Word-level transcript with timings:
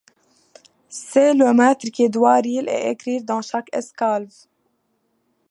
C'est 0.89 1.35
le 1.35 1.53
maître 1.53 1.85
qui 1.93 2.09
doit 2.09 2.41
lire 2.41 2.67
et 2.67 2.89
écrire 2.89 3.23
dans 3.23 3.43
chaque 3.43 3.67
esclave. 3.71 4.29